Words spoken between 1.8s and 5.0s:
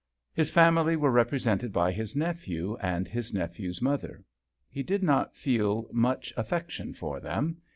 his nephew and his nephew's mother. He